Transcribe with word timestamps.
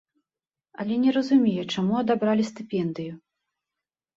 Але 0.83 0.95
не 1.03 1.11
разумее, 1.17 1.63
чаму 1.75 1.93
адабралі 2.01 2.43
стыпендыю. 2.51 3.13